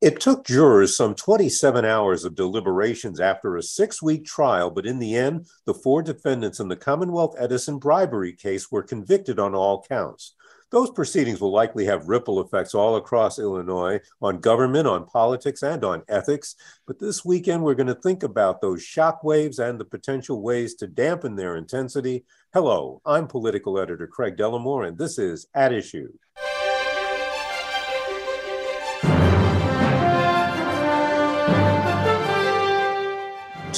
[0.00, 5.00] It took jurors some 27 hours of deliberations after a six week trial, but in
[5.00, 9.82] the end, the four defendants in the Commonwealth Edison bribery case were convicted on all
[9.82, 10.36] counts.
[10.70, 15.82] Those proceedings will likely have ripple effects all across Illinois on government, on politics, and
[15.82, 16.54] on ethics.
[16.86, 20.86] But this weekend, we're going to think about those shockwaves and the potential ways to
[20.86, 22.24] dampen their intensity.
[22.54, 26.12] Hello, I'm political editor Craig Dellimore, and this is At Issue.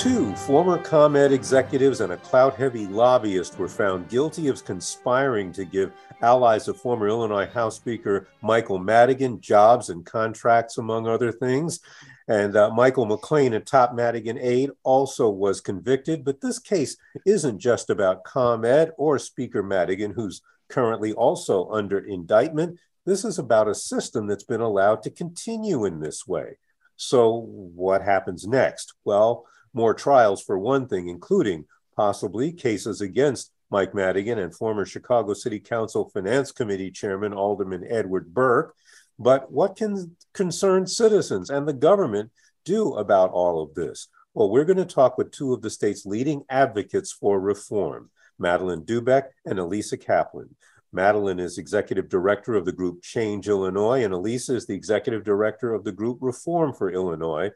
[0.00, 5.66] Two former ComEd executives and a clout heavy lobbyist were found guilty of conspiring to
[5.66, 5.92] give
[6.22, 11.80] allies of former Illinois House Speaker Michael Madigan jobs and contracts, among other things.
[12.28, 16.24] And uh, Michael McClain, a top Madigan aide, also was convicted.
[16.24, 22.78] But this case isn't just about ComEd or Speaker Madigan, who's currently also under indictment.
[23.04, 26.56] This is about a system that's been allowed to continue in this way.
[26.96, 28.94] So, what happens next?
[29.04, 31.64] Well, more trials for one thing, including
[31.96, 38.34] possibly cases against Mike Madigan and former Chicago City Council Finance Committee Chairman Alderman Edward
[38.34, 38.74] Burke.
[39.18, 42.30] But what can concerned citizens and the government
[42.64, 44.08] do about all of this?
[44.34, 48.84] Well, we're going to talk with two of the state's leading advocates for reform, Madeleine
[48.84, 50.54] Doubek and Alisa Kaplan.
[50.92, 55.72] Madeleine is executive director of the group Change Illinois, and Alisa is the executive director
[55.74, 57.50] of the group Reform for Illinois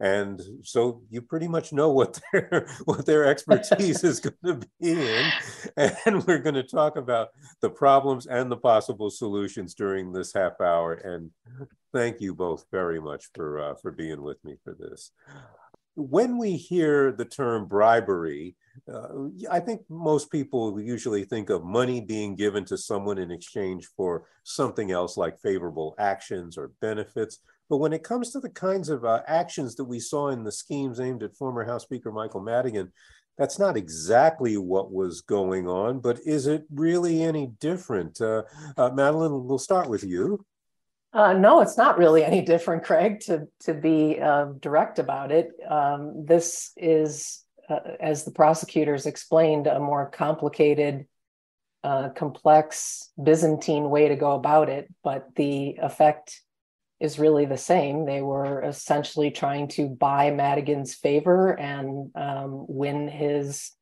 [0.00, 4.92] and so you pretty much know what their what their expertise is going to be
[4.92, 5.30] in.
[5.76, 7.28] And we're going to talk about
[7.60, 10.94] the problems and the possible solutions during this half hour.
[10.94, 11.30] And
[11.92, 15.12] thank you both very much for uh, for being with me for this.
[15.94, 18.56] When we hear the term bribery
[18.92, 23.88] uh, I think most people usually think of money being given to someone in exchange
[23.96, 27.40] for something else like favorable actions or benefits.
[27.70, 30.50] But when it comes to the kinds of uh, actions that we saw in the
[30.50, 32.92] schemes aimed at former House Speaker Michael Madigan,
[33.38, 38.20] that's not exactly what was going on, but is it really any different?
[38.20, 38.42] Uh,
[38.76, 40.44] uh, Madeleine, we'll start with you.
[41.12, 45.52] Uh, no, it's not really any different, Craig, to, to be uh, direct about it.
[45.68, 51.06] Um, this is, uh, as the prosecutors explained, a more complicated,
[51.82, 56.42] uh, complex Byzantine way to go about it, but the effect
[57.00, 58.04] is really the same.
[58.04, 63.72] They were essentially trying to buy Madigan's favor and um, win his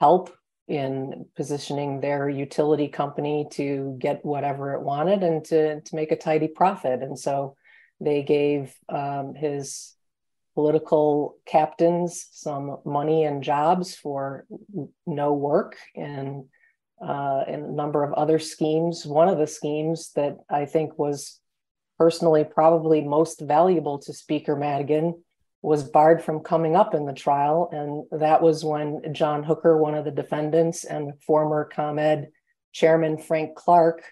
[0.00, 0.30] help
[0.68, 6.16] in positioning their utility company to get whatever it wanted and to, to make a
[6.16, 7.02] tidy profit.
[7.02, 7.56] And so
[8.00, 9.94] they gave um, his
[10.54, 14.46] political captains some money and jobs for
[15.06, 16.44] no work and
[17.00, 19.06] uh, and a number of other schemes.
[19.06, 21.38] One of the schemes that I think was
[21.98, 25.22] personally probably most valuable to Speaker Madigan
[25.60, 27.68] was barred from coming up in the trial.
[27.72, 32.28] And that was when John Hooker, one of the defendants, and former ComEd
[32.72, 34.04] chairman Frank Clark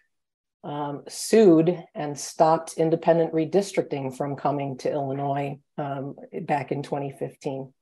[0.65, 7.73] um, sued and stopped independent redistricting from coming to Illinois um, back in 2015.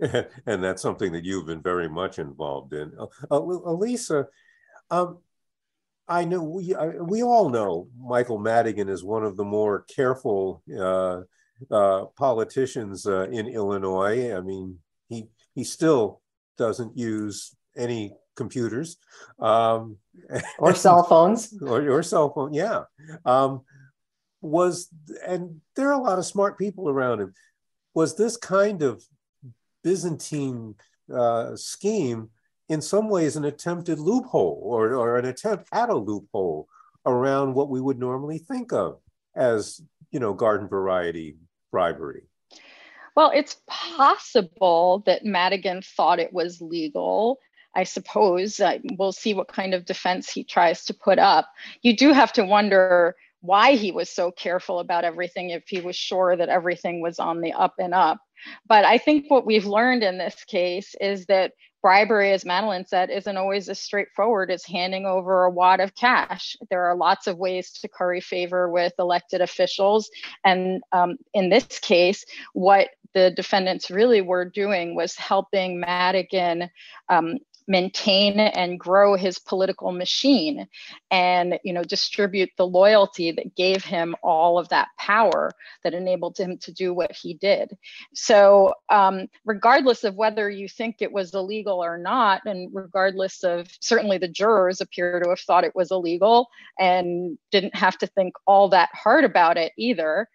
[0.46, 2.90] and that's something that you've been very much involved in.
[2.98, 4.26] Uh, uh Alisa,
[4.90, 5.18] um,
[6.08, 10.62] I know we I, we all know Michael Madigan is one of the more careful
[10.78, 11.22] uh,
[11.70, 14.34] uh, politicians uh, in Illinois.
[14.34, 16.20] I mean, he he still
[16.58, 18.96] doesn't use any computers
[19.38, 19.96] um,
[20.58, 22.52] or cell phones or, or cell phone.
[22.52, 22.84] Yeah,
[23.24, 23.62] um,
[24.40, 24.88] was
[25.26, 27.34] and there are a lot of smart people around him.
[27.94, 29.04] Was this kind of
[29.84, 30.74] Byzantine
[31.12, 32.30] uh, scheme?
[32.72, 36.66] In some ways an attempted loophole or, or an attempt at a loophole
[37.04, 38.98] around what we would normally think of
[39.36, 41.36] as you know garden variety
[41.70, 42.22] bribery.
[43.14, 47.38] Well it's possible that madigan thought it was legal.
[47.76, 51.50] I suppose uh, we'll see what kind of defense he tries to put up.
[51.82, 55.96] You do have to wonder why he was so careful about everything if he was
[55.96, 58.18] sure that everything was on the up and up.
[58.66, 61.52] But I think what we've learned in this case is that
[61.82, 66.56] bribery, as Madeleine said, isn't always as straightforward as handing over a wad of cash.
[66.70, 70.08] There are lots of ways to curry favor with elected officials.
[70.44, 72.24] And um, in this case,
[72.54, 76.70] what the defendants really were doing was helping Madigan
[77.08, 77.38] um,
[77.68, 80.66] maintain and grow his political machine
[81.10, 85.50] and you know distribute the loyalty that gave him all of that power
[85.84, 87.76] that enabled him to do what he did.
[88.14, 93.68] So um, regardless of whether you think it was illegal or not and regardless of
[93.80, 96.48] certainly the jurors appear to have thought it was illegal
[96.78, 100.28] and didn't have to think all that hard about it either.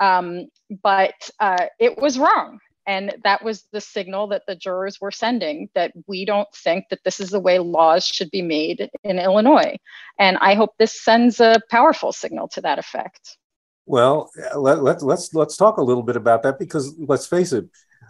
[0.00, 0.48] Um,
[0.82, 5.68] but uh, it was wrong and that was the signal that the jurors were sending
[5.74, 9.76] that we don't think that this is the way laws should be made in Illinois.
[10.18, 13.38] And I hope this sends a powerful signal to that effect.
[13.86, 17.66] Well, let, let, let's let's talk a little bit about that because let's face it,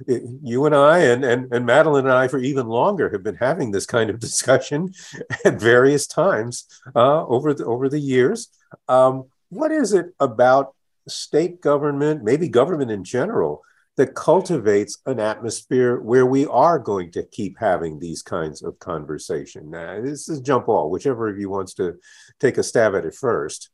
[0.06, 3.72] you and I and, and and Madeleine and I for even longer have been having
[3.72, 4.92] this kind of discussion
[5.44, 8.48] at various times uh, over the over the years.
[8.88, 10.74] Um, what is it about
[11.08, 13.62] state government, maybe government in general,
[13.96, 19.70] that cultivates an atmosphere where we are going to keep having these kinds of conversation.
[19.70, 21.94] Now, this is jump all, whichever of you wants to
[22.40, 23.70] take a stab at it first.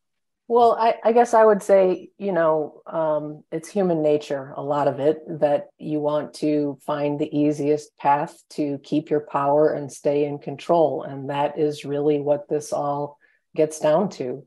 [0.47, 4.89] Well, I, I guess I would say, you know, um, it's human nature, a lot
[4.89, 9.93] of it, that you want to find the easiest path to keep your power and
[9.93, 11.05] stay in control.
[11.05, 13.17] And that is really what this all
[13.55, 14.45] gets down to.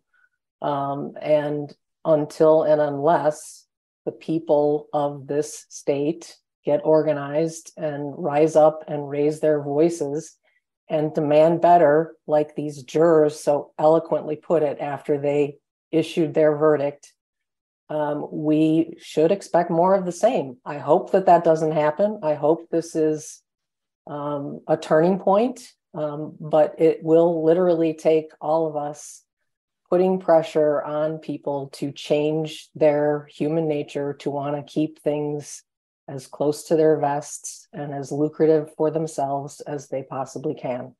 [0.62, 1.74] Um, and
[2.06, 3.63] until and unless
[4.06, 6.36] the people of this state
[6.66, 10.38] get organized and rise up and raise their voices
[10.90, 15.58] and demand better, like these jurors so eloquently put it after they
[15.92, 17.14] issued their verdict.
[17.90, 20.58] Um, we should expect more of the same.
[20.66, 22.20] I hope that that doesn't happen.
[22.24, 23.42] I hope this is
[24.08, 29.24] um, a turning point, um, but it will literally take all of us
[29.94, 35.62] putting pressure on people to change their human nature to want to keep things
[36.08, 40.96] as close to their vests and as lucrative for themselves as they possibly can.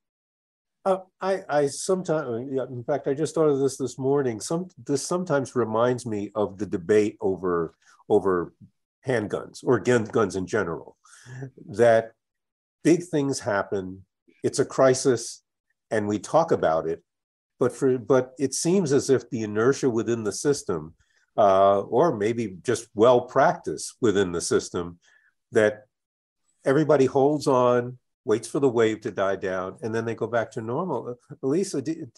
[0.86, 4.40] Uh, I, I sometimes, in fact, I just thought of this this morning.
[4.40, 7.74] Some this sometimes reminds me of the debate over
[8.10, 8.54] over
[9.08, 10.98] handguns or gun, guns in general.
[11.68, 12.12] That
[12.84, 14.06] big things happen,
[14.44, 15.42] it's a crisis,
[15.90, 17.02] and we talk about it,
[17.60, 20.94] but for but it seems as if the inertia within the system
[21.38, 25.00] uh, or maybe just well practice within the system
[25.52, 25.86] that
[26.66, 30.52] everybody holds on waits for the wave to die down and then they go back
[30.52, 31.18] to normal.
[31.44, 32.10] Alisa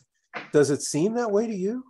[0.51, 1.83] does it seem that way to you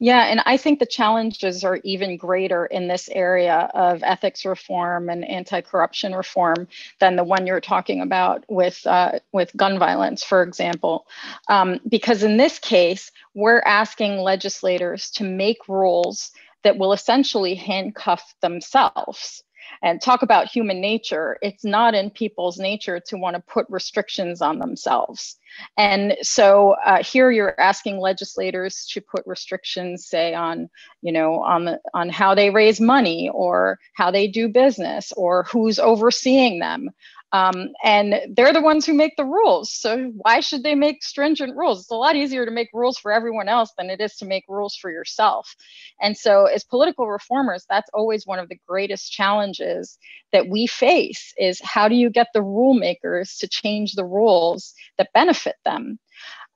[0.00, 5.08] yeah, and I think the challenges are even greater in this area of ethics reform
[5.08, 10.42] and anti-corruption reform than the one you're talking about with uh, with gun violence, for
[10.42, 11.06] example,
[11.48, 16.32] um, because in this case we're asking legislators to make rules
[16.64, 19.44] that will essentially handcuff themselves
[19.84, 24.40] and talk about human nature, it's not in people's nature to want to put restrictions
[24.40, 25.36] on themselves.
[25.76, 30.70] And so uh, here you're asking legislators to put restrictions, say on,
[31.02, 35.44] you know, on the on how they raise money or how they do business or
[35.44, 36.88] who's overseeing them.
[37.34, 39.72] Um, and they're the ones who make the rules.
[39.72, 41.80] So why should they make stringent rules?
[41.80, 44.44] It's a lot easier to make rules for everyone else than it is to make
[44.48, 45.52] rules for yourself.
[46.00, 49.98] And so as political reformers, that's always one of the greatest challenges
[50.32, 54.72] that we face is how do you get the rule makers to change the rules
[54.96, 55.98] that benefit them?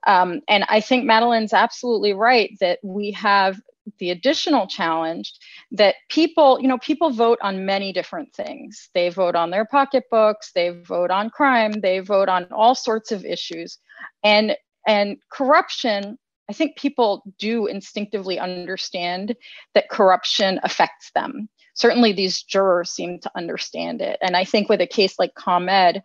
[0.07, 3.59] Um, and I think Madeleine's absolutely right that we have
[3.97, 5.33] the additional challenge
[5.71, 8.89] that people, you know, people vote on many different things.
[8.93, 13.25] They vote on their pocketbooks, they vote on crime, they vote on all sorts of
[13.25, 13.77] issues.
[14.23, 14.55] And
[14.87, 16.17] and corruption,
[16.49, 19.35] I think people do instinctively understand
[19.73, 21.49] that corruption affects them.
[21.75, 24.17] Certainly, these jurors seem to understand it.
[24.21, 26.01] And I think with a case like ComEd,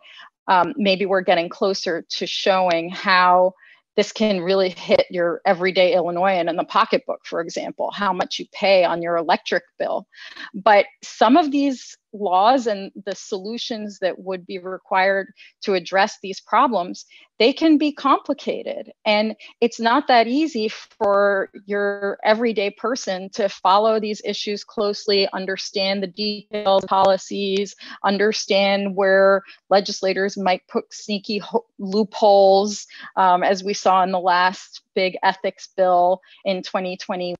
[0.47, 3.53] um, maybe we're getting closer to showing how
[3.95, 8.45] this can really hit your everyday Illinoisan in the pocketbook, for example, how much you
[8.53, 10.07] pay on your electric bill.
[10.53, 16.39] But some of these laws and the solutions that would be required to address these
[16.39, 17.05] problems
[17.37, 18.91] they can be complicated.
[19.05, 26.01] And it's not that easy for your everyday person to follow these issues closely understand
[26.01, 34.03] the detailed policies understand where legislators might put sneaky ho- loopholes um, as we saw
[34.03, 37.35] in the last big ethics bill in 2021.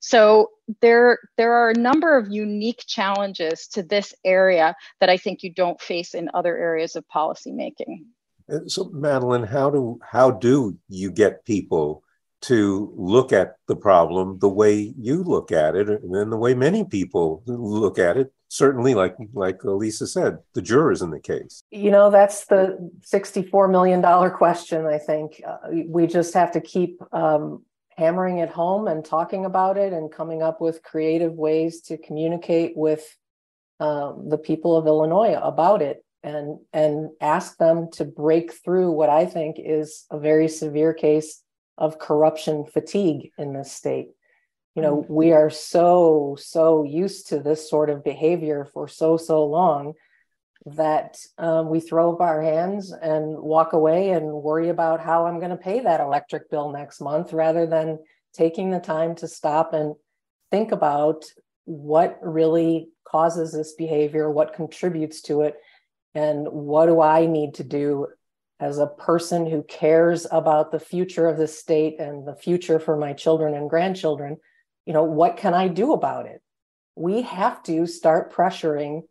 [0.00, 5.42] So there, there are a number of unique challenges to this area that I think
[5.42, 8.04] you don't face in other areas of policymaking.
[8.66, 12.04] So, Madeline, how do how do you get people
[12.42, 16.84] to look at the problem the way you look at it, and the way many
[16.84, 18.32] people look at it?
[18.48, 21.62] Certainly, like like Lisa said, the jurors in the case.
[21.70, 24.86] You know, that's the sixty-four million dollar question.
[24.86, 27.64] I think uh, we just have to keep um,
[27.96, 32.76] hammering it home and talking about it, and coming up with creative ways to communicate
[32.76, 33.04] with
[33.80, 39.08] um, the people of Illinois about it and and ask them to break through what
[39.08, 41.42] I think is a very severe case
[41.78, 44.10] of corruption fatigue in this state.
[44.74, 45.12] You know, mm-hmm.
[45.12, 49.94] we are so so used to this sort of behavior for so so long
[50.66, 55.38] that um, we throw up our hands and walk away and worry about how I'm
[55.38, 58.00] going to pay that electric bill next month rather than
[58.34, 59.94] taking the time to stop and
[60.50, 61.24] think about
[61.64, 65.56] what really causes this behavior, what contributes to it,
[66.14, 68.08] and what do I need to do
[68.58, 72.96] as a person who cares about the future of the state and the future for
[72.96, 74.38] my children and grandchildren?
[74.86, 76.42] You know, what can I do about it?
[76.94, 79.02] We have to start pressuring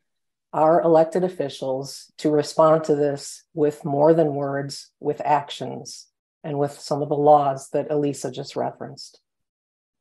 [0.53, 6.07] our elected officials to respond to this with more than words, with actions,
[6.45, 9.19] and with some of the laws that Alisa just referenced.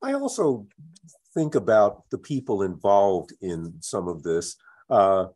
[0.00, 0.66] I also
[1.34, 4.56] think about the people involved in some of this.
[4.88, 5.26] Uh,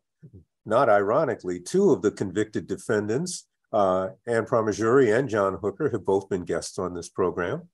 [0.65, 6.29] not ironically, two of the convicted defendants, uh, Anne Pramaggiore and John Hooker, have both
[6.29, 7.69] been guests on this program.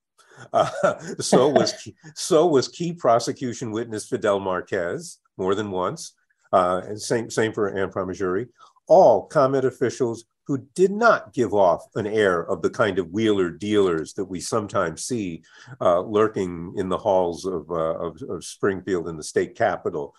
[0.51, 0.69] Uh,
[1.19, 6.13] so was so was key prosecution witness Fidel Marquez more than once,
[6.53, 8.47] uh, and same same for Anne Pramaggiore.
[8.87, 13.49] All ComEd officials who did not give off an air of the kind of wheeler
[13.49, 15.41] dealers that we sometimes see
[15.81, 20.13] uh, lurking in the halls of, uh, of, of Springfield in the state capitol.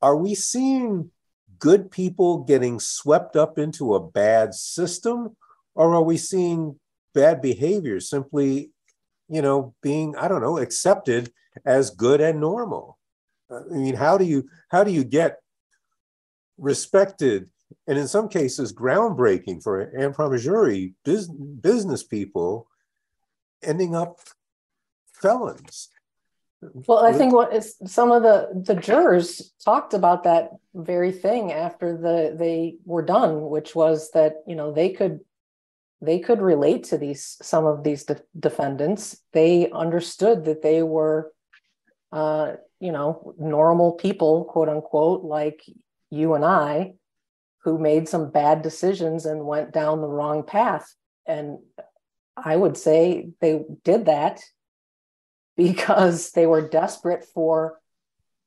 [0.00, 1.10] Are we seeing
[1.58, 5.36] good people getting swept up into a bad system?
[5.74, 6.78] Or are we seeing
[7.14, 8.70] bad behavior simply,
[9.28, 11.32] you know, being, I don't know, accepted
[11.64, 12.98] as good and normal?
[13.50, 15.38] Uh, I mean, how do you how do you get
[16.58, 17.48] respected
[17.86, 22.68] and in some cases groundbreaking for Anne Pramaggiore business people
[23.62, 24.18] ending up
[25.12, 25.88] felons?
[26.74, 31.52] Well, I think what is some of the the jurors talked about that very thing
[31.52, 35.20] after the they were done, which was that you know they could
[36.00, 39.22] they could relate to these some of these de- defendants.
[39.32, 41.32] They understood that they were,
[42.12, 45.62] uh, you know, normal people, quote unquote, like
[46.10, 46.94] you and I,
[47.64, 50.94] who made some bad decisions and went down the wrong path.
[51.26, 51.58] And
[52.36, 54.42] I would say they did that
[55.56, 57.80] because they were desperate for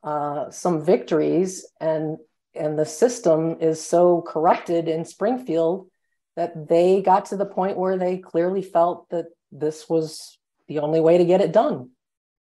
[0.03, 2.17] uh, some victories and
[2.55, 5.87] and the system is so corrupted in Springfield
[6.35, 10.99] that they got to the point where they clearly felt that this was the only
[10.99, 11.91] way to get it done.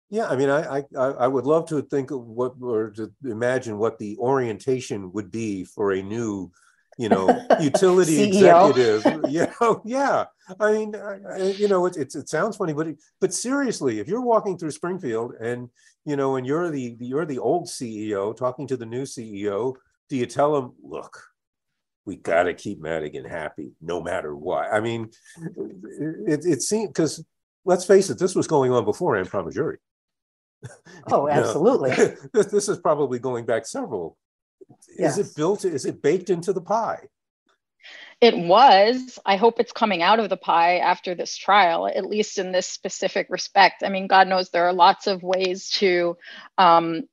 [0.10, 3.77] Yeah, I mean, I I, I would love to think of what or to imagine
[3.77, 6.51] what the orientation would be for a new
[6.97, 7.27] you know,
[7.59, 9.05] utility executive.
[9.29, 10.25] You know, yeah.
[10.59, 14.07] I mean, I, you know, it, it, it sounds funny, but it, but seriously, if
[14.07, 15.69] you're walking through Springfield and
[16.05, 19.75] you know, and you're the you're the old CEO talking to the new CEO,
[20.09, 21.21] do you tell them, look,
[22.05, 24.71] we got to keep Madigan happy no matter what?
[24.71, 25.12] I mean,
[25.57, 27.23] it it seemed because
[27.65, 29.77] let's face it, this was going on before Anne Pramaggiore.
[31.12, 31.91] Oh, absolutely.
[32.31, 34.15] this, this is probably going back several
[34.98, 35.17] yes.
[35.17, 37.08] is it built is it baked into the pie?
[38.22, 39.20] It was.
[39.25, 42.67] I hope it's coming out of the pie after this trial at least in this
[42.67, 43.84] specific respect.
[43.84, 46.17] I mean god knows there are lots of ways to
[46.58, 47.03] um,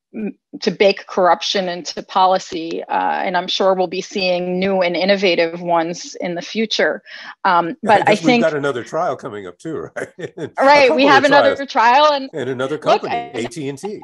[0.61, 5.63] to bake corruption into policy uh, and i'm sure we'll be seeing new and innovative
[5.63, 7.03] ones in the future.
[7.45, 10.53] Um, but i, I think we've got another trial coming up too right?
[10.59, 14.03] Right we have another trial and, and another company look, at&t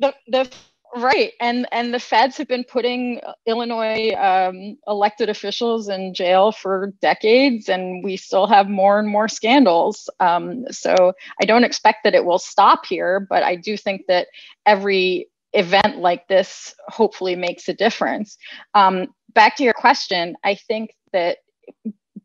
[0.00, 0.50] the, the
[0.96, 6.94] Right, and and the feds have been putting Illinois um, elected officials in jail for
[7.02, 10.08] decades, and we still have more and more scandals.
[10.18, 14.28] Um, so I don't expect that it will stop here, but I do think that
[14.64, 18.38] every event like this hopefully makes a difference.
[18.72, 21.38] Um, back to your question, I think that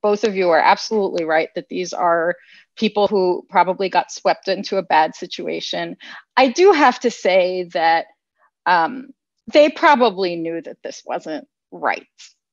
[0.02, 2.36] both of you are absolutely right that these are
[2.76, 5.96] people who probably got swept into a bad situation.
[6.38, 8.06] I do have to say that
[8.66, 9.10] um,
[9.52, 12.08] they probably knew that this wasn't right,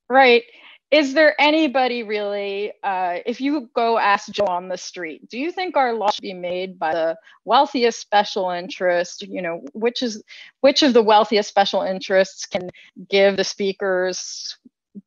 [0.08, 0.42] right?
[0.90, 5.52] is there anybody really, uh, if you go ask Joe on the street, do you
[5.52, 9.22] think our law should be made by the wealthiest special interest?
[9.22, 10.22] You know, which is
[10.62, 12.70] which of the wealthiest special interests can
[13.08, 14.58] give the speakers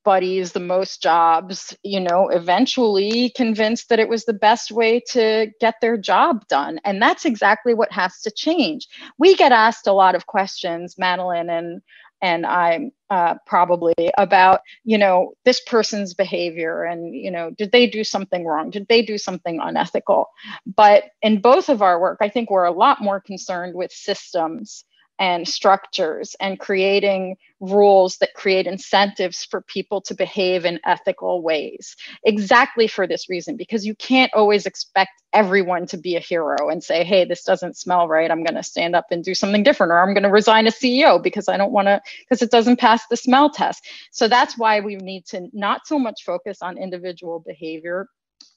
[0.04, 5.48] buddies the most jobs you know eventually convinced that it was the best way to
[5.60, 8.88] get their job done and that's exactly what has to change
[9.18, 11.82] we get asked a lot of questions madeleine and
[12.24, 17.86] and I'm uh, probably about, you know, this person's behavior and, you know, did they
[17.86, 18.70] do something wrong?
[18.70, 20.30] Did they do something unethical?
[20.66, 24.86] But in both of our work, I think we're a lot more concerned with systems
[25.20, 31.96] and structures and creating rules that create incentives for people to behave in ethical ways.
[32.26, 36.84] Exactly for this reason, because you can't always expect everyone to be a hero and
[36.84, 38.30] say, hey, this doesn't smell right.
[38.32, 40.76] I'm going to stand up and do something different, or I'm going to resign as
[40.76, 43.88] CEO because I don't want to, because it doesn't pass the smell test.
[44.12, 48.08] So that's why we need to not so much focus on individual behavior.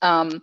[0.03, 0.43] Um,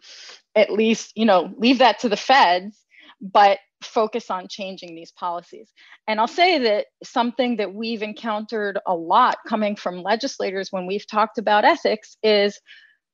[0.56, 2.78] at least, you know, leave that to the feds,
[3.22, 5.72] but focus on changing these policies.
[6.08, 11.08] And I'll say that something that we've encountered a lot coming from legislators when we've
[11.08, 12.60] talked about ethics is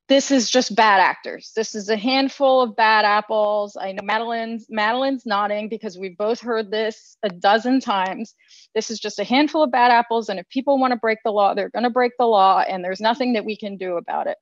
[0.10, 1.52] this is just bad actors.
[1.56, 3.78] This is a handful of bad apples.
[3.80, 8.34] I know Madeleine's Madeleine's nodding because we've both heard this a dozen times.
[8.74, 11.32] This is just a handful of bad apples and if people want to break the
[11.32, 14.26] law, they're going to break the law and there's nothing that we can do about
[14.26, 14.38] it.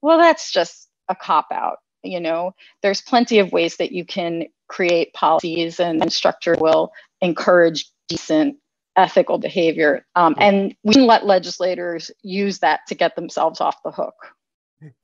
[0.00, 4.44] Well, that's just a cop out you know there's plenty of ways that you can
[4.68, 8.56] create policies and, structure will encourage decent
[8.96, 10.06] ethical behavior.
[10.16, 14.14] Um, and we can let legislators use that to get themselves off the hook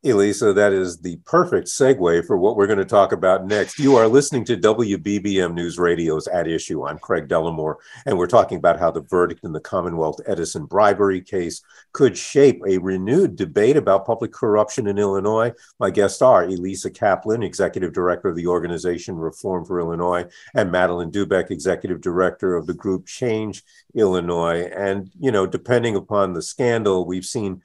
[0.04, 3.78] Alisa, that is the perfect segue for what we're going to talk about next.
[3.78, 6.85] You are listening to WBBM News Radio's At Issue.
[6.85, 11.20] I'm Craig Dellimore, and we're talking about how the verdict in the Commonwealth Edison bribery
[11.20, 15.52] case could shape a renewed debate about public corruption in Illinois.
[15.78, 21.12] My guests are Alisa Kaplan, Executive Director of the organization Reform for Illinois, and Madeleine
[21.12, 23.62] Doubek, Executive Director of the group Change
[23.94, 24.68] Illinois.
[24.76, 27.62] And, you know, depending upon the scandal, we've seen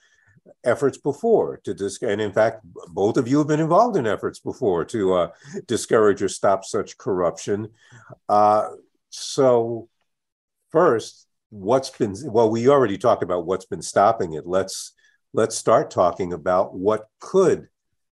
[0.63, 4.39] efforts before to discourage, and in fact, both of you have been involved in efforts
[4.39, 5.27] before to uh,
[5.67, 7.69] discourage or stop such corruption.
[8.29, 8.69] Uh,
[9.09, 9.89] so,
[10.71, 14.47] first, what's been well, we already talked about what's been stopping it.
[14.47, 14.93] Let's
[15.33, 17.67] let's start talking about what could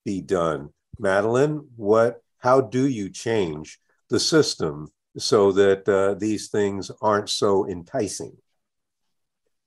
[0.06, 0.70] be done.
[1.00, 2.22] Madeleine, what?
[2.40, 3.80] How do you change
[4.10, 8.38] the system so that uh, these things aren't so enticing?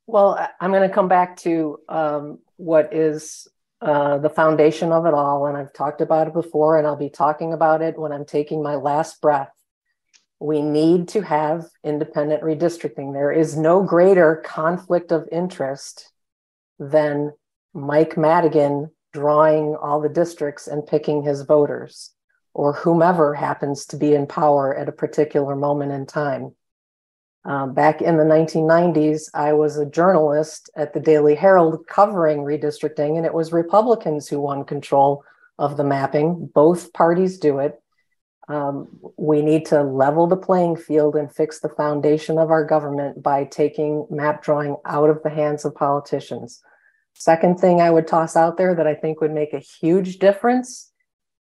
[0.06, 3.48] Well, I'm going to come back to um, what is
[3.80, 5.46] uh, the foundation of it all.
[5.46, 8.62] And I've talked about it before, and I'll be talking about it when I'm taking
[8.62, 9.50] my last breath.
[10.38, 13.12] We need to have independent redistricting.
[13.12, 16.12] There is no greater conflict of interest
[16.78, 17.32] than
[17.74, 22.12] Mike Madigan drawing all the districts and picking his voters,
[22.52, 26.54] or whomever happens to be in power at a particular moment in time.
[27.46, 33.16] Um, back in the 1990s, I was a journalist at the Daily Herald covering redistricting,
[33.16, 35.22] and it was Republicans who won control
[35.56, 36.50] of the mapping.
[36.52, 37.80] Both parties do it.
[38.48, 43.22] Um, we need to level the playing field and fix the foundation of our government
[43.22, 46.60] by taking map drawing out of the hands of politicians.
[47.14, 50.90] Second thing I would toss out there that I think would make a huge difference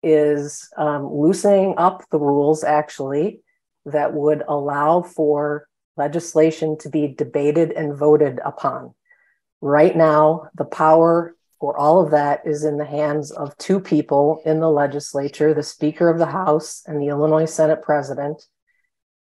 [0.04, 3.42] is um, loosening up the rules, actually,
[3.86, 8.94] that would allow for legislation to be debated and voted upon.
[9.62, 14.42] Right now, the power for all of that is in the hands of two people
[14.46, 18.46] in the legislature the Speaker of the House and the Illinois Senate President.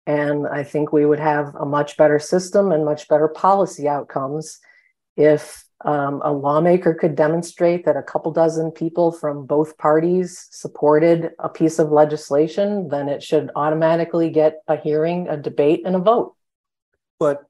[0.06, 4.58] And I think we would have a much better system and much better policy outcomes
[5.16, 11.32] if um, a lawmaker could demonstrate that a couple dozen people from both parties supported
[11.38, 15.98] a piece of legislation, then it should automatically get a hearing, a debate, and a
[15.98, 16.33] vote.
[17.24, 17.44] But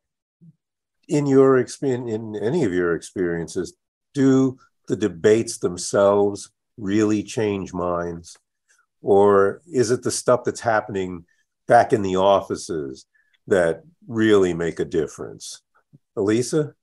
[1.08, 3.74] in your experience, in any of your experiences,
[4.14, 4.56] do
[4.86, 8.36] the debates themselves really change minds?
[9.02, 11.24] Or is it the stuff that's happening
[11.66, 13.06] back in the offices
[13.48, 15.60] that really make a difference?
[16.16, 16.74] Alisa?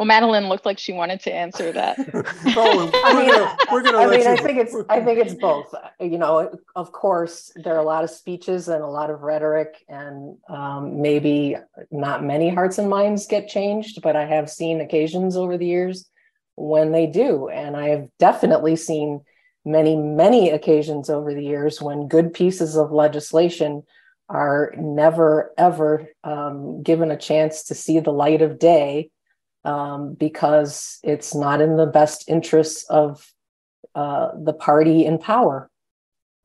[0.00, 1.98] Well, Madeleine looked like she wanted to answer that.
[2.56, 3.98] oh, I mean, gonna, we're gonna.
[3.98, 4.74] I mean, I think it's.
[4.88, 5.74] I think it's both.
[6.00, 9.84] You know, of course, there are a lot of speeches and a lot of rhetoric,
[9.90, 11.54] and um, maybe
[11.90, 14.00] not many hearts and minds get changed.
[14.00, 16.08] But I have seen occasions over the years
[16.54, 19.20] when they do, and I have definitely seen
[19.66, 23.82] many, many occasions over the years when good pieces of legislation
[24.30, 29.10] are never ever um, given a chance to see the light of day
[29.64, 33.30] um, because it's not in the best interests of
[33.94, 35.70] uh, the party in power.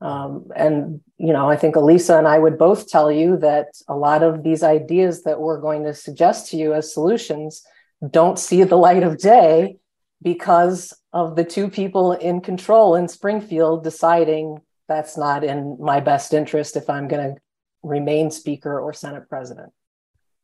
[0.00, 3.96] Um, and, you know, I think Alisa and I would both tell you that a
[3.96, 7.62] lot of these ideas that we're going to suggest to you as solutions
[8.10, 9.78] don't see the light of day
[10.22, 16.34] because of the two people in control in Springfield deciding that's not in my best
[16.34, 17.40] interest if I'm going to
[17.82, 19.72] remain Speaker or Senate President.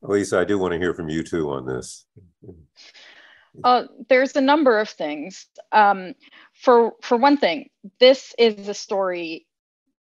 [0.03, 2.05] Lisa, I do want to hear from you too on this.
[3.62, 5.47] Uh, there's a number of things.
[5.71, 6.15] Um,
[6.55, 7.69] for for one thing,
[8.01, 9.47] this is a story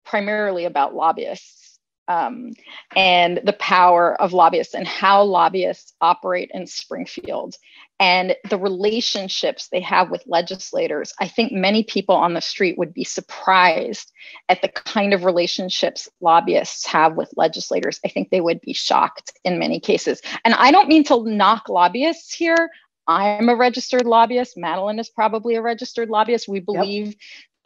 [0.04, 2.52] primarily about lobbyists um,
[2.96, 7.56] and the power of lobbyists and how lobbyists operate in Springfield
[8.02, 11.14] and the relationships they have with legislators.
[11.20, 14.10] I think many people on the street would be surprised
[14.48, 18.00] at the kind of relationships lobbyists have with legislators.
[18.04, 20.20] I think they would be shocked in many cases.
[20.44, 22.70] And I don't mean to knock lobbyists here.
[23.06, 24.56] I'm a registered lobbyist.
[24.56, 26.48] Madeleine is probably a registered lobbyist.
[26.48, 27.16] We believe yep.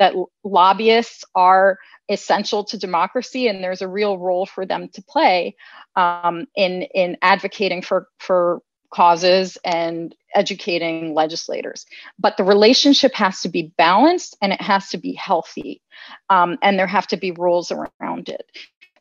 [0.01, 1.79] that lobbyists are
[2.11, 5.57] essential to democracy, and there's a real role for them to play
[5.95, 11.87] um, in in advocating for for causes and educating legislators.
[12.19, 15.83] But the relationship has to be balanced and it has to be healthy,
[16.31, 18.47] um, and there have to be rules around it.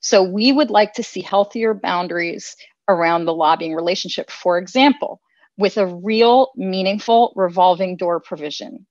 [0.02, 2.56] So we would like to see healthier boundaries
[2.88, 4.30] around the lobbying relationship.
[4.30, 5.20] For example,
[5.58, 8.86] with a real meaningful revolving door provision.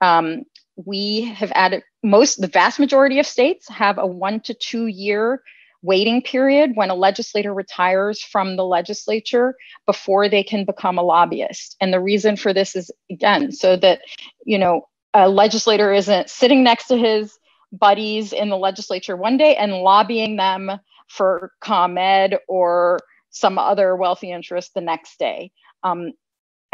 [0.00, 0.44] Um,
[0.76, 5.42] we have added most, the vast majority of states have a one to two year
[5.84, 9.54] waiting period when a legislator retires from the legislature
[9.86, 11.76] before they can become a lobbyist.
[11.80, 14.00] And the reason for this is again, so that,
[14.44, 17.38] you know, a legislator isn't sitting next to his
[17.70, 20.70] buddies in the legislature one day and lobbying them
[21.08, 22.98] for ComEd or
[23.30, 25.50] some other wealthy interest the next day.
[25.82, 26.12] Um,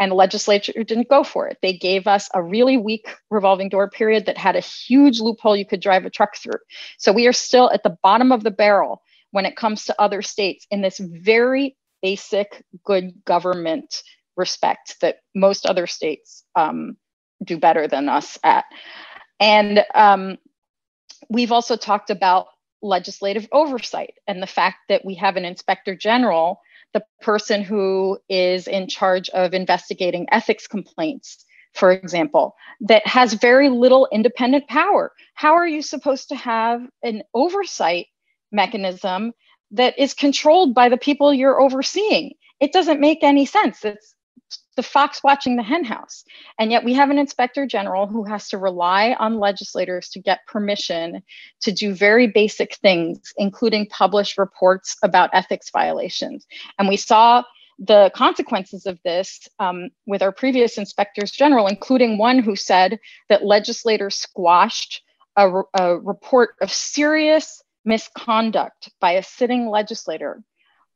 [0.01, 1.59] and the legislature didn't go for it.
[1.61, 5.63] They gave us a really weak revolving door period that had a huge loophole you
[5.63, 6.59] could drive a truck through.
[6.97, 10.23] So we are still at the bottom of the barrel when it comes to other
[10.23, 14.01] states in this very basic good government
[14.35, 16.97] respect that most other states um,
[17.43, 18.65] do better than us at.
[19.39, 20.39] And um,
[21.29, 22.47] we've also talked about
[22.81, 26.59] legislative oversight and the fact that we have an inspector general
[26.93, 33.69] the person who is in charge of investigating ethics complaints, for example, that has very
[33.69, 35.11] little independent power.
[35.35, 38.07] How are you supposed to have an oversight
[38.51, 39.31] mechanism
[39.71, 42.33] that is controlled by the people you're overseeing?
[42.59, 43.85] It doesn't make any sense.
[43.85, 44.13] It's
[44.75, 46.23] the fox watching the henhouse.
[46.59, 50.45] And yet we have an inspector general who has to rely on legislators to get
[50.47, 51.21] permission
[51.61, 56.45] to do very basic things, including publish reports about ethics violations.
[56.79, 57.43] And we saw
[57.79, 63.43] the consequences of this um, with our previous inspectors general, including one who said that
[63.43, 65.01] legislators squashed
[65.35, 70.43] a, a report of serious misconduct by a sitting legislator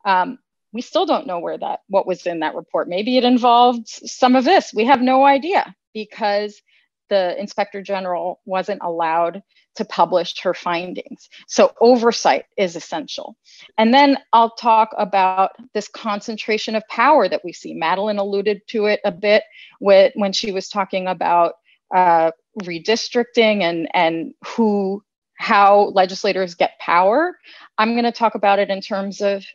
[0.06, 0.38] um,
[0.76, 2.90] we still don't know where that what was in that report.
[2.90, 4.74] Maybe it involved some of this.
[4.74, 6.62] We have no idea because
[7.08, 9.42] the inspector general wasn't allowed
[9.76, 11.30] to publish her findings.
[11.48, 13.38] So oversight is essential.
[13.78, 17.74] And then i'll talk about this concentration of power that we see.
[17.74, 19.44] Madeleine alluded to it a bit
[19.80, 21.54] with, when she was talking about
[21.96, 22.32] uh,
[22.64, 25.02] redistricting and and who
[25.38, 27.38] how legislators get power.
[27.78, 29.46] I'm going to talk about it in terms of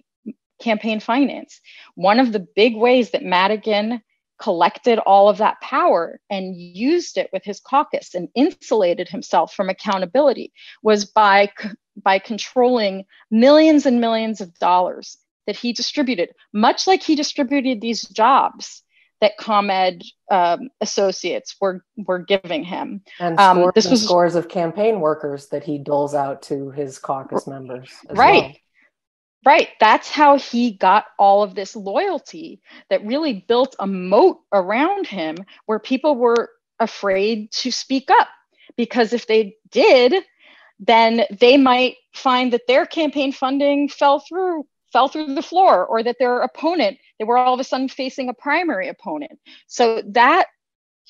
[0.61, 1.61] campaign finance.
[1.94, 4.03] One of the big ways that Madigan
[4.40, 9.68] collected all of that power and used it with his caucus and insulated himself from
[9.68, 11.51] accountability was by
[12.03, 18.03] by controlling millions and millions of dollars that he distributed much like he distributed these
[18.09, 18.83] jobs
[19.20, 23.03] that ComEd um, associates were were giving him.
[23.18, 26.99] And um, scores, this was scores of campaign workers that he doles out to his
[26.99, 27.90] caucus members.
[28.09, 28.42] right.
[28.42, 28.53] Well.
[29.44, 29.68] Right.
[29.81, 35.37] That's how he got all of this loyalty that really built a moat around him
[35.64, 38.29] where people were afraid to speak up.
[38.76, 40.14] Because if they did,
[40.79, 46.03] then they might find that their campaign funding fell through fell through the floor or
[46.03, 50.46] that their opponent they were all of a sudden facing a primary opponent so that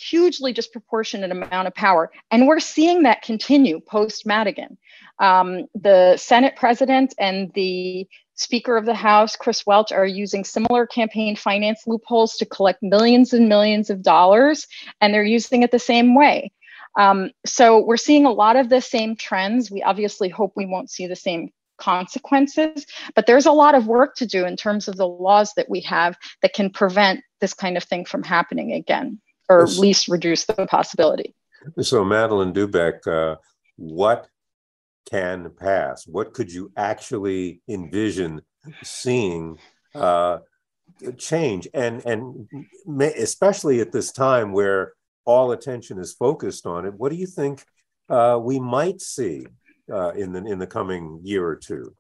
[0.01, 4.79] hugely disproportionate amount of power and we're seeing that continue post madigan
[5.21, 10.87] um, the Senate president and the Speaker of the House, Chris Welch, are using similar
[10.87, 14.67] campaign finance loopholes to collect millions and millions of dollars,
[14.99, 16.51] and they're using it the same way.
[16.99, 19.71] Um, so we're seeing a lot of the same trends.
[19.71, 22.87] We obviously hope we won't see the same consequences.
[23.15, 25.81] But there's a lot of work to do in terms of the laws that we
[25.81, 30.45] have that can prevent this kind of thing from happening again, or at least reduce
[30.47, 31.35] the possibility.
[31.81, 33.37] So, Madeleine Doubek, uh,
[33.77, 34.29] what
[35.11, 36.07] can pass?
[36.07, 38.43] What could you actually envision
[38.83, 39.59] seeing
[39.95, 40.39] uh,
[41.19, 41.69] change?
[41.75, 42.49] And and
[43.17, 44.93] especially at this time where
[45.25, 47.65] all attention is focused on it, what do you think
[48.09, 49.47] uh, we might see
[49.93, 51.95] uh, in the in the coming year or two?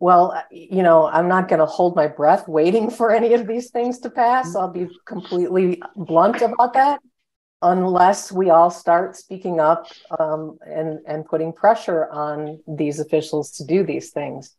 [0.00, 3.46] Well, uh, you know, I'm not going to hold my breath waiting for any of
[3.46, 4.54] these things to pass.
[4.54, 7.00] I'll be completely blunt about that,
[7.62, 13.64] unless we all start speaking up um, and and putting pressure on these officials to
[13.64, 14.54] do these things.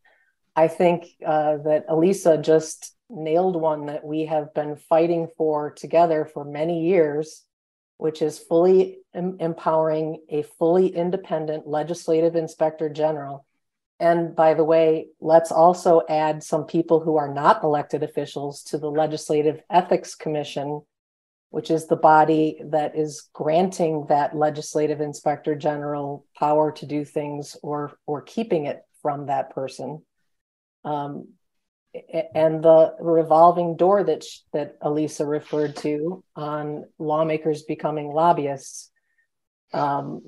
[0.56, 6.26] I think uh, that Alisa just nailed one that we have been fighting for together
[6.26, 7.46] for many years
[8.00, 13.46] which is fully em- empowering a fully independent legislative inspector general.
[14.00, 18.78] And by the way, let's also add some people who are not elected officials to
[18.78, 20.82] the Legislative Ethics Commission,
[21.50, 27.58] which is the body that is granting that legislative inspector general power to do things
[27.62, 30.02] or, or keeping it from that person.
[30.86, 31.30] Um,
[32.36, 38.92] and the revolving door that that Alisa referred to on lawmakers becoming lobbyists.
[39.74, 40.22] Um,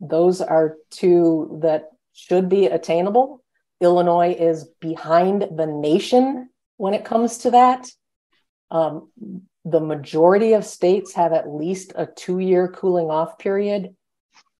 [0.00, 3.42] those are two that should be attainable.
[3.80, 7.90] Illinois is behind the nation when it comes to that.
[8.70, 9.10] Um,
[9.64, 13.94] the majority of states have at least a two year cooling off period.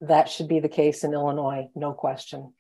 [0.01, 2.53] That should be the case in Illinois, no question.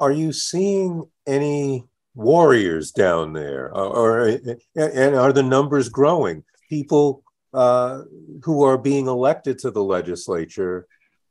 [0.00, 1.84] Are you seeing any
[2.14, 4.38] warriors down there, or, or
[4.76, 6.44] and are the numbers growing?
[6.68, 8.02] People uh,
[8.42, 10.86] who are being elected to the legislature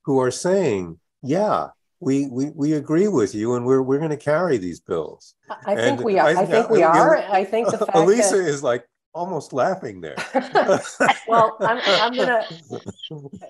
[0.05, 1.69] who are saying, "Yeah,
[2.03, 5.35] we we, we agree with you, and we're we're going to carry these bills."
[5.65, 6.27] I think we are.
[6.27, 7.17] I, I think we are.
[7.17, 10.15] I think the fact Alisa that, is like, almost laughing there.
[11.27, 12.45] well, I'm, I'm gonna,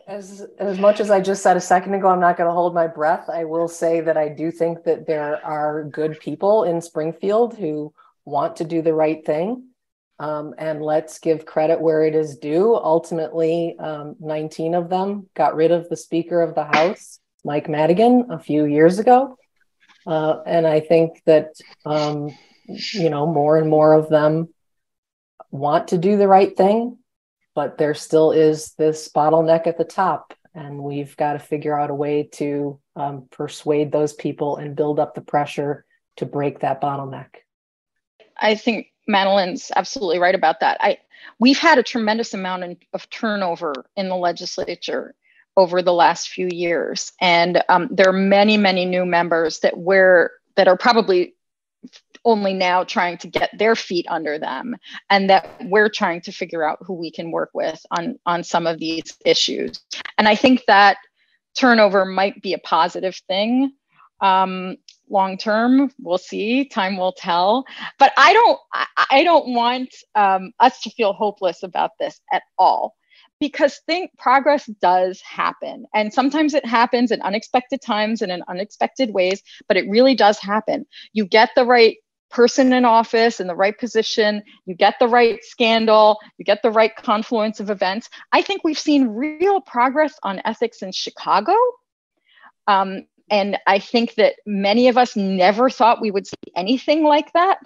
[0.08, 2.74] as as much as I just said a second ago, I'm not going to hold
[2.74, 3.30] my breath.
[3.30, 7.94] I will say that I do think that there are good people in Springfield who
[8.26, 9.68] want to do the right thing.
[10.20, 12.76] Um, and let's give credit where it is due.
[12.76, 18.28] Ultimately, um, 19 of them got rid of the Speaker of the House, Mike Madigan,
[18.32, 19.38] a few years ago.
[20.06, 21.54] Uh, and I think that,
[21.86, 24.50] um, you know, more and more of them
[25.52, 26.98] want to do the right thing,
[27.56, 30.34] but there still is this bottleneck at the top.
[30.56, 35.00] And we've got to figure out a way to um, persuade those people and build
[35.00, 35.86] up the pressure
[36.18, 37.30] to break that bottleneck.
[38.38, 40.78] I think Madeleine's absolutely right about that.
[40.80, 40.98] I
[41.40, 45.16] we've had a tremendous amount of turnover in the legislature
[45.56, 50.32] over the last few years, and um, there are many, many new members that we're
[50.56, 51.36] that are probably
[52.26, 54.76] only now trying to get their feet under them
[55.10, 58.66] and that we're trying to figure out who we can work with on on some
[58.66, 59.82] of these issues.
[60.18, 60.98] And i think that
[61.58, 63.74] turnover might be a positive thing
[64.22, 64.78] um,
[65.10, 65.92] long term.
[66.00, 66.66] We'll see.
[66.66, 67.66] Time will tell.
[68.00, 68.60] But i don't
[69.12, 72.96] i, don't want um, us to feel hopeless about this at all
[73.44, 79.14] because think progress does happen and sometimes it happens in unexpected times and in unexpected
[79.14, 81.98] ways but it really does happen you get the right
[82.30, 86.72] person in office in the right position, you get the right scandal, you get the
[86.72, 88.10] right confluence of events.
[88.32, 91.54] I think we've seen real progress on ethics in Chicago.
[92.66, 97.32] Um, and I think that many of us never thought we would see anything like
[97.34, 97.60] that.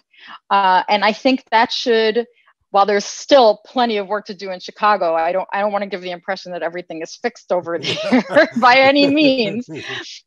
[0.50, 2.26] Uh, and I think that should
[2.72, 5.84] while there's still plenty of work to do in Chicago, I don't I don't want
[5.84, 7.80] to give the impression that everything is fixed over
[8.12, 9.70] there by any means.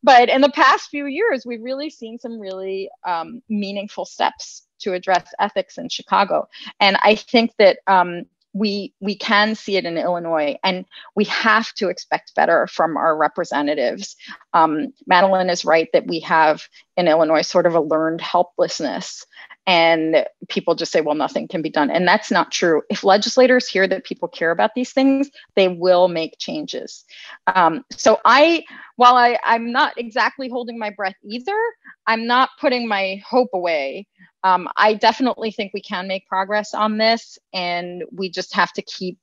[0.02, 4.94] But in the past few years, we've really seen some really um, meaningful steps to
[4.94, 6.48] address ethics in Chicago,
[6.80, 11.72] and I think that um, we we can see it in Illinois, and we have
[11.74, 14.16] to expect better from our representatives.
[14.54, 16.62] Um, Madeleine is right that we have
[16.96, 19.24] in Illinois sort of a learned helplessness
[19.66, 21.90] and people just say well nothing can be done.
[21.90, 22.82] And that's not true.
[22.90, 27.04] If legislators hear that people care about these things they will make changes.
[27.46, 28.64] Um, so i
[28.96, 31.58] while I, i'm not exactly holding my breath either
[32.06, 34.06] i'm not putting my hope away.
[34.44, 38.82] Um, i definitely think we can make progress on this and we just have to
[38.82, 39.18] keep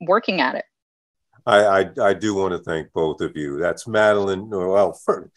[0.00, 0.64] working at it
[1.46, 3.58] I, I, I, do want to thank both of you.
[3.58, 4.48] That's Madeleine.
[4.48, 5.30] Well, for,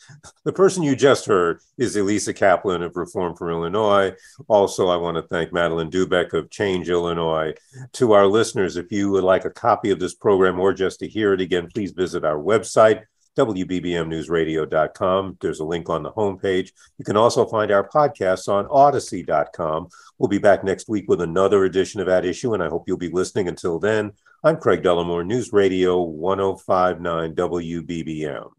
[0.43, 4.13] the person you just heard is Alisa Kaplan of Reform for Illinois.
[4.47, 7.53] Also, I want to thank Madeleine Doubek of Change Illinois.
[7.93, 11.07] To our listeners, if you would like a copy of this program or just to
[11.07, 13.03] hear it again, please visit our website,
[13.37, 15.37] WBBMNewsRadio.com.
[15.41, 16.71] There's a link on the homepage.
[16.97, 19.89] You can also find our podcasts on Audacy.com.
[20.17, 22.97] We'll be back next week with another edition of At Issue, and I hope you'll
[22.97, 23.47] be listening.
[23.47, 24.13] Until then,
[24.45, 28.51] I'm Craig Dellimore, News Radio 1059 WBBM.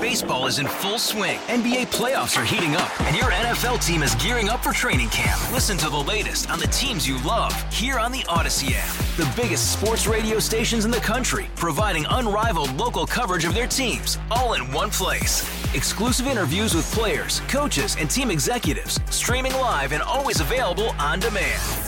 [0.00, 1.38] Baseball is in full swing.
[1.46, 5.40] NBA playoffs are heating up, and your NFL team is gearing up for training camp.
[5.52, 8.92] Listen to the latest on the teams you love here on the Audacy app.
[9.16, 14.18] The biggest sports radio stations in the country, providing unrivaled local coverage of their teams,
[14.32, 15.42] all in one place.
[15.76, 21.87] Exclusive interviews with players, coaches, and team executives, streaming live and always available on demand.